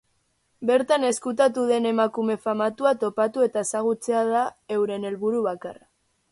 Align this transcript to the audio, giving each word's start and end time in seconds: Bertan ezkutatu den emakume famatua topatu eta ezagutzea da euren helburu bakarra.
Bertan 0.69 1.03
ezkutatu 1.09 1.65
den 1.73 1.89
emakume 1.91 2.39
famatua 2.47 2.95
topatu 3.05 3.47
eta 3.49 3.65
ezagutzea 3.69 4.27
da 4.33 4.43
euren 4.79 5.09
helburu 5.11 5.47
bakarra. 5.53 5.83